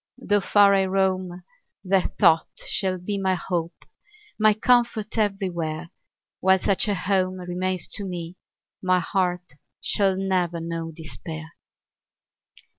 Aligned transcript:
Though 0.17 0.41
far 0.41 0.73
I 0.73 0.85
roam, 0.85 1.43
that 1.83 2.17
thought 2.17 2.47
shall 2.65 2.97
be 2.97 3.19
My 3.19 3.35
hope, 3.35 3.85
my 4.39 4.55
comfort, 4.55 5.15
everywhere; 5.15 5.91
While 6.39 6.57
such 6.57 6.87
a 6.87 6.95
home 6.95 7.39
remains 7.39 7.87
to 7.89 8.03
me, 8.03 8.35
My 8.81 8.99
heart 8.99 9.57
shall 9.79 10.15
never 10.17 10.59
know 10.59 10.91
despair! 10.91 11.53